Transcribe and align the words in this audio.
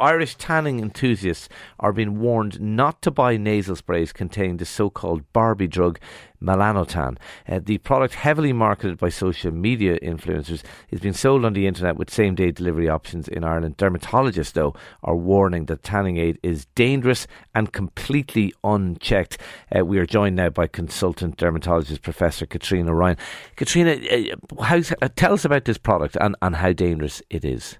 Irish 0.00 0.36
tanning 0.36 0.80
enthusiasts 0.80 1.48
are 1.78 1.92
being 1.92 2.18
warned 2.18 2.60
not 2.60 3.02
to 3.02 3.10
buy 3.10 3.36
nasal 3.36 3.76
sprays 3.76 4.12
containing 4.12 4.56
the 4.56 4.64
so 4.64 4.90
called 4.90 5.30
Barbie 5.32 5.68
drug 5.68 6.00
Melanotan. 6.42 7.18
Uh, 7.46 7.60
the 7.62 7.78
product, 7.78 8.14
heavily 8.14 8.52
marketed 8.52 8.98
by 8.98 9.10
social 9.10 9.50
media 9.50 9.98
influencers, 10.00 10.62
is 10.90 11.00
being 11.00 11.14
sold 11.14 11.44
on 11.44 11.52
the 11.52 11.66
internet 11.66 11.96
with 11.96 12.10
same 12.10 12.34
day 12.34 12.50
delivery 12.50 12.88
options 12.88 13.28
in 13.28 13.44
Ireland. 13.44 13.76
Dermatologists, 13.76 14.52
though, 14.52 14.74
are 15.02 15.16
warning 15.16 15.66
that 15.66 15.82
tanning 15.82 16.16
aid 16.16 16.38
is 16.42 16.66
dangerous 16.74 17.26
and 17.54 17.72
completely 17.72 18.54
unchecked. 18.64 19.38
Uh, 19.74 19.84
we 19.84 19.98
are 19.98 20.06
joined 20.06 20.36
now 20.36 20.48
by 20.48 20.66
consultant 20.66 21.36
dermatologist 21.36 22.02
Professor 22.02 22.46
Caitriona 22.46 22.94
Ryan. 22.94 23.18
Caitriona, 23.56 24.36
uh, 24.58 24.82
uh, 25.02 25.08
tell 25.14 25.34
us 25.34 25.44
about 25.44 25.66
this 25.66 25.78
product 25.78 26.16
and, 26.20 26.36
and 26.40 26.56
how 26.56 26.72
dangerous 26.72 27.22
it 27.28 27.44
is. 27.44 27.78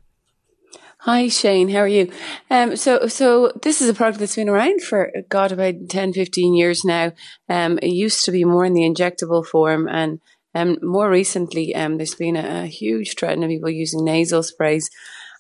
Hi 1.05 1.29
Shane, 1.29 1.71
how 1.71 1.79
are 1.79 1.89
you? 1.89 2.13
Um, 2.51 2.77
so, 2.77 3.07
so 3.07 3.53
this 3.63 3.81
is 3.81 3.89
a 3.89 3.95
product 3.95 4.19
that's 4.19 4.37
been 4.37 4.51
around 4.51 4.83
for 4.83 5.11
God 5.31 5.51
about 5.51 5.89
10, 5.89 6.13
15 6.13 6.55
years 6.55 6.85
now. 6.85 7.13
Um, 7.49 7.79
it 7.79 7.89
used 7.89 8.23
to 8.27 8.31
be 8.31 8.45
more 8.45 8.67
in 8.67 8.75
the 8.75 8.83
injectable 8.83 9.47
form, 9.47 9.89
and 9.89 10.21
um, 10.55 10.77
more 10.83 11.09
recently, 11.09 11.75
um, 11.75 11.97
there's 11.97 12.15
been 12.15 12.37
a, 12.37 12.65
a, 12.65 12.67
huge 12.67 13.15
trend 13.15 13.43
of 13.43 13.49
people 13.49 13.71
using 13.71 14.05
nasal 14.05 14.43
sprays. 14.43 14.91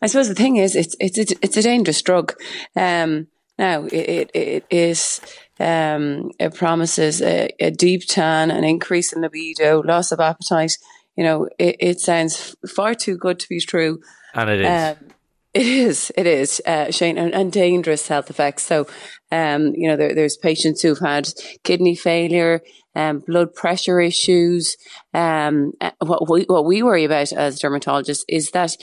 I 0.00 0.06
suppose 0.06 0.28
the 0.28 0.34
thing 0.34 0.56
is, 0.56 0.74
it's 0.74 0.96
it's 0.98 1.18
it's, 1.18 1.34
it's 1.42 1.56
a 1.58 1.62
dangerous 1.62 2.00
drug. 2.00 2.32
Um, 2.74 3.26
now, 3.58 3.84
it, 3.84 3.92
it, 3.92 4.30
it 4.32 4.66
is 4.70 5.20
um, 5.58 6.30
it 6.38 6.54
promises 6.54 7.20
a, 7.20 7.50
a, 7.60 7.70
deep 7.70 8.06
tan, 8.06 8.50
an 8.50 8.64
increase 8.64 9.12
in 9.12 9.20
libido, 9.20 9.82
loss 9.82 10.10
of 10.10 10.20
appetite. 10.20 10.78
You 11.16 11.24
know, 11.24 11.48
it, 11.58 11.76
it 11.80 12.00
sounds 12.00 12.56
far 12.66 12.94
too 12.94 13.18
good 13.18 13.38
to 13.40 13.48
be 13.50 13.60
true. 13.60 14.00
And 14.32 14.48
it 14.48 14.60
is. 14.62 14.96
Um, 14.96 15.10
it 15.52 15.66
is, 15.66 16.12
it 16.16 16.26
is, 16.26 16.62
uh, 16.64 16.90
Shane, 16.90 17.18
and, 17.18 17.34
and, 17.34 17.50
dangerous 17.50 18.06
health 18.06 18.30
effects. 18.30 18.64
So, 18.64 18.86
um, 19.32 19.72
you 19.74 19.88
know, 19.88 19.96
there, 19.96 20.14
there's 20.14 20.36
patients 20.36 20.82
who've 20.82 20.98
had 20.98 21.28
kidney 21.64 21.96
failure, 21.96 22.60
um, 22.94 23.22
blood 23.26 23.54
pressure 23.54 24.00
issues. 24.00 24.76
Um, 25.12 25.72
uh, 25.80 25.90
what 26.00 26.28
we, 26.30 26.44
what 26.44 26.66
we 26.66 26.82
worry 26.82 27.04
about 27.04 27.32
as 27.32 27.60
dermatologists 27.60 28.22
is 28.28 28.50
that 28.52 28.76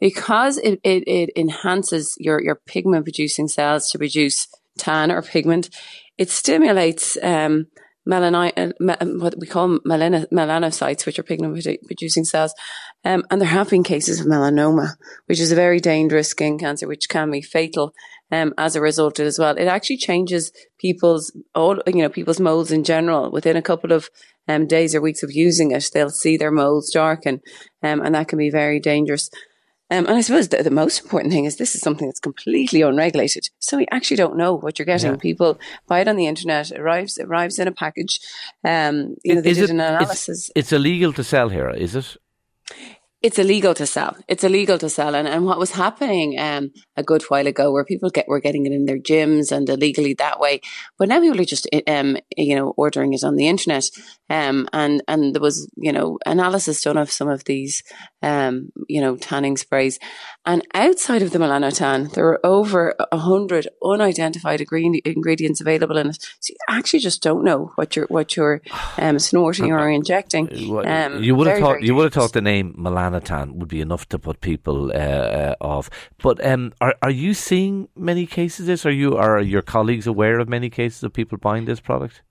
because 0.00 0.56
it, 0.58 0.80
it, 0.82 1.04
it 1.06 1.30
enhances 1.36 2.14
your, 2.18 2.42
your 2.42 2.56
pigment 2.66 3.04
producing 3.04 3.48
cells 3.48 3.90
to 3.90 3.98
produce 3.98 4.48
tan 4.78 5.10
or 5.12 5.22
pigment, 5.22 5.68
it 6.16 6.30
stimulates, 6.30 7.18
um, 7.22 7.66
melani- 8.08 8.52
uh, 8.56 9.06
what 9.18 9.38
we 9.38 9.46
call 9.46 9.78
melano- 9.80 10.28
melanocytes, 10.30 11.06
which 11.06 11.18
are 11.18 11.22
pigment 11.22 11.54
producing 11.86 12.24
cells. 12.24 12.54
Um, 13.04 13.24
and 13.30 13.40
there 13.40 13.48
have 13.48 13.70
been 13.70 13.82
cases 13.82 14.20
of 14.20 14.26
melanoma, 14.26 14.94
which 15.26 15.40
is 15.40 15.52
a 15.52 15.56
very 15.56 15.80
dangerous 15.80 16.28
skin 16.28 16.58
cancer, 16.58 16.86
which 16.86 17.08
can 17.08 17.30
be 17.30 17.42
fatal. 17.42 17.94
Um, 18.30 18.54
as 18.58 18.74
a 18.74 18.80
result 18.80 19.20
of 19.20 19.26
as 19.26 19.38
well, 19.38 19.56
it 19.56 19.66
actually 19.66 19.98
changes 19.98 20.50
people's 20.78 21.36
all 21.54 21.78
you 21.86 22.02
know 22.02 22.08
people's 22.08 22.40
moles 22.40 22.72
in 22.72 22.82
general. 22.82 23.30
Within 23.30 23.56
a 23.56 23.62
couple 23.62 23.92
of 23.92 24.08
um, 24.48 24.66
days 24.66 24.94
or 24.94 25.00
weeks 25.00 25.22
of 25.22 25.30
using 25.30 25.70
it, 25.70 25.90
they'll 25.92 26.10
see 26.10 26.36
their 26.36 26.50
moles 26.50 26.90
darken, 26.90 27.40
um, 27.82 28.00
and 28.00 28.14
that 28.14 28.28
can 28.28 28.38
be 28.38 28.50
very 28.50 28.80
dangerous. 28.80 29.30
Um, 29.94 30.06
and 30.06 30.16
I 30.16 30.22
suppose 30.22 30.48
the, 30.48 30.60
the, 30.60 30.72
most 30.72 31.02
important 31.02 31.32
thing 31.32 31.44
is 31.44 31.56
this 31.56 31.76
is 31.76 31.80
something 31.80 32.08
that's 32.08 32.18
completely 32.18 32.82
unregulated. 32.82 33.48
So 33.60 33.78
you 33.78 33.86
actually 33.92 34.16
don't 34.16 34.36
know 34.36 34.54
what 34.54 34.76
you're 34.76 34.86
getting. 34.86 35.12
Yeah. 35.12 35.18
People 35.18 35.60
buy 35.86 36.00
it 36.00 36.08
on 36.08 36.16
the 36.16 36.26
internet, 36.26 36.72
arrives 36.72 37.16
arrives 37.18 37.60
in 37.60 37.68
a 37.68 37.72
package. 37.72 38.18
Um, 38.64 39.14
you 39.22 39.36
know, 39.36 39.40
they 39.40 39.50
is 39.50 39.58
did 39.58 39.64
it, 39.64 39.70
an 39.70 39.80
analysis. 39.80 40.48
It's, 40.48 40.52
it's 40.56 40.72
illegal 40.72 41.12
to 41.12 41.22
sell 41.22 41.48
here, 41.48 41.70
is 41.70 41.94
it? 41.94 42.16
it's 43.24 43.38
illegal 43.38 43.72
to 43.72 43.86
sell. 43.86 44.18
It's 44.28 44.44
illegal 44.44 44.76
to 44.76 44.90
sell. 44.90 45.14
And, 45.14 45.26
and 45.26 45.46
what 45.46 45.58
was 45.58 45.70
happening 45.70 46.38
um, 46.38 46.72
a 46.94 47.02
good 47.02 47.22
while 47.22 47.46
ago 47.46 47.72
where 47.72 47.82
people 47.82 48.10
get 48.10 48.28
were 48.28 48.38
getting 48.38 48.66
it 48.66 48.72
in 48.72 48.84
their 48.84 48.98
gyms 48.98 49.50
and 49.50 49.66
illegally 49.66 50.12
that 50.18 50.38
way. 50.38 50.60
But 50.98 51.08
now 51.08 51.20
people 51.20 51.40
are 51.40 51.46
just 51.46 51.66
um, 51.86 52.18
you 52.36 52.54
know, 52.54 52.74
ordering 52.76 53.14
it 53.14 53.24
on 53.24 53.36
the 53.36 53.48
internet. 53.48 53.88
Um, 54.28 54.68
and, 54.74 55.02
and 55.08 55.34
there 55.34 55.40
was, 55.40 55.66
you 55.74 55.90
know, 55.90 56.18
analysis 56.26 56.82
done 56.82 56.98
of 56.98 57.10
some 57.10 57.30
of 57.30 57.44
these 57.44 57.82
um, 58.24 58.72
you 58.88 59.00
know, 59.00 59.16
tanning 59.16 59.56
sprays. 59.56 59.98
And 60.46 60.66
outside 60.74 61.22
of 61.22 61.30
the 61.30 61.38
Melanotan, 61.38 62.12
there 62.14 62.26
are 62.26 62.44
over 62.44 62.94
a 63.12 63.18
hundred 63.18 63.68
unidentified 63.82 64.60
ingredients 64.60 65.60
available 65.60 65.98
in 65.98 66.08
it. 66.08 66.22
So 66.40 66.52
you 66.52 66.56
actually 66.68 67.00
just 67.00 67.22
don't 67.22 67.44
know 67.44 67.72
what 67.76 67.96
you're 67.96 68.06
what 68.06 68.36
you're 68.36 68.62
um, 68.98 69.18
snorting 69.18 69.72
or 69.72 69.90
injecting. 70.00 70.48
Um, 70.86 71.22
you 71.22 71.34
would 71.34 71.46
have 71.46 71.58
thought 71.58 71.82
you 71.82 71.94
would 71.94 72.04
have 72.04 72.14
thought 72.14 72.32
the 72.32 72.40
name 72.40 72.74
Melanotan 72.78 73.56
would 73.56 73.68
be 73.68 73.82
enough 73.82 74.08
to 74.08 74.18
put 74.18 74.40
people 74.40 74.90
uh, 74.90 74.94
uh, 74.94 75.54
off. 75.60 75.90
But 76.18 76.44
um, 76.44 76.72
are 76.80 76.94
are 77.02 77.10
you 77.10 77.34
seeing 77.34 77.88
many 77.94 78.26
cases 78.26 78.60
of 78.60 78.66
this? 78.66 78.86
Are 78.86 78.90
you 79.02 79.16
are 79.16 79.40
your 79.40 79.62
colleagues 79.62 80.06
aware 80.06 80.38
of 80.38 80.48
many 80.48 80.70
cases 80.70 81.02
of 81.02 81.12
people 81.12 81.36
buying 81.36 81.66
this 81.66 81.80
product? 81.80 82.22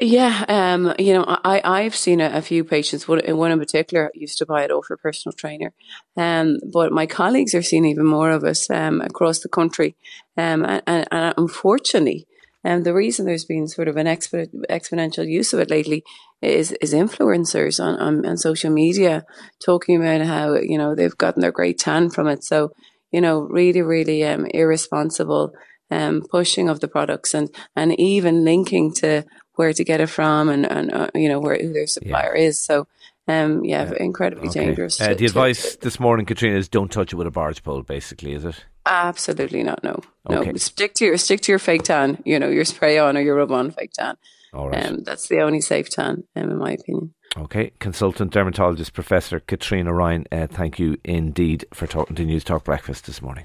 Yeah, 0.00 0.44
um, 0.48 0.94
you 0.96 1.12
know, 1.12 1.24
I, 1.26 1.60
I've 1.64 1.96
seen 1.96 2.20
a, 2.20 2.30
a, 2.32 2.40
few 2.40 2.62
patients, 2.62 3.08
one, 3.08 3.20
one 3.36 3.50
in 3.50 3.58
particular 3.58 4.12
used 4.14 4.38
to 4.38 4.46
buy 4.46 4.62
it 4.62 4.70
off 4.70 4.86
her 4.88 4.96
personal 4.96 5.32
trainer. 5.32 5.72
Um, 6.16 6.58
but 6.72 6.92
my 6.92 7.06
colleagues 7.06 7.52
are 7.52 7.62
seeing 7.62 7.84
even 7.84 8.06
more 8.06 8.30
of 8.30 8.44
us 8.44 8.70
um, 8.70 9.00
across 9.00 9.40
the 9.40 9.48
country. 9.48 9.96
Um, 10.36 10.64
and, 10.64 11.08
and, 11.10 11.34
unfortunately, 11.36 12.28
um, 12.64 12.84
the 12.84 12.94
reason 12.94 13.26
there's 13.26 13.44
been 13.44 13.66
sort 13.66 13.88
of 13.88 13.96
an 13.96 14.06
expo- 14.06 14.48
exponential 14.70 15.28
use 15.28 15.52
of 15.52 15.58
it 15.58 15.70
lately 15.70 16.04
is, 16.42 16.70
is 16.80 16.94
influencers 16.94 17.82
on, 17.82 17.98
on, 17.98 18.24
on 18.24 18.36
social 18.36 18.70
media 18.70 19.24
talking 19.64 19.96
about 19.96 20.20
how, 20.20 20.54
you 20.54 20.78
know, 20.78 20.94
they've 20.94 21.18
gotten 21.18 21.42
their 21.42 21.50
great 21.50 21.78
tan 21.78 22.08
from 22.08 22.28
it. 22.28 22.44
So, 22.44 22.70
you 23.10 23.20
know, 23.20 23.40
really, 23.40 23.82
really, 23.82 24.24
um, 24.24 24.46
irresponsible, 24.54 25.54
um, 25.90 26.22
pushing 26.30 26.68
of 26.68 26.80
the 26.80 26.88
products 26.88 27.34
and, 27.34 27.48
and 27.74 27.98
even 27.98 28.44
linking 28.44 28.92
to 28.94 29.24
where 29.58 29.72
to 29.72 29.84
get 29.84 30.00
it 30.00 30.06
from 30.06 30.48
and, 30.48 30.70
and 30.70 30.92
uh, 30.92 31.10
you 31.14 31.28
know, 31.28 31.40
where 31.40 31.58
who 31.58 31.72
their 31.72 31.86
supplier 31.86 32.36
yeah. 32.36 32.44
is. 32.44 32.60
So, 32.60 32.86
um, 33.26 33.64
yeah, 33.64 33.90
yeah. 33.90 34.02
incredibly 34.02 34.48
okay. 34.48 34.66
dangerous. 34.66 35.00
Uh, 35.00 35.14
the 35.14 35.26
advice 35.26 35.74
to, 35.74 35.80
this 35.80 35.98
morning, 35.98 36.24
Caitriona, 36.24 36.56
is 36.56 36.68
don't 36.68 36.90
touch 36.90 37.12
it 37.12 37.16
with 37.16 37.26
a 37.26 37.30
barge 37.32 37.62
pole. 37.62 37.82
Basically, 37.82 38.32
is 38.32 38.44
it? 38.44 38.64
Absolutely 38.86 39.64
not. 39.64 39.82
No, 39.82 40.00
okay. 40.30 40.52
no. 40.52 40.56
Stick 40.56 40.94
to 40.94 41.04
your 41.04 41.18
stick 41.18 41.40
to 41.42 41.52
your 41.52 41.58
fake 41.58 41.82
tan. 41.82 42.22
You 42.24 42.38
know, 42.38 42.48
your 42.48 42.64
spray 42.64 42.98
on 42.98 43.16
or 43.16 43.20
your 43.20 43.34
rub 43.34 43.50
on 43.50 43.70
fake 43.72 43.92
tan. 43.92 44.16
All 44.54 44.70
right. 44.70 44.86
Um, 44.86 45.02
that's 45.02 45.28
the 45.28 45.40
only 45.40 45.60
safe 45.60 45.90
tan, 45.90 46.24
um, 46.36 46.50
in 46.50 46.56
my 46.56 46.72
opinion. 46.72 47.12
Okay, 47.36 47.72
consultant 47.80 48.32
dermatologist 48.32 48.94
Professor 48.94 49.40
Caitriona 49.40 49.92
Ryan. 49.92 50.24
Uh, 50.32 50.46
thank 50.46 50.78
you 50.78 50.96
indeed 51.04 51.66
for 51.74 51.86
talking 51.86 52.16
to 52.16 52.24
Newstalk 52.24 52.64
Breakfast 52.64 53.04
this 53.04 53.20
morning. 53.20 53.44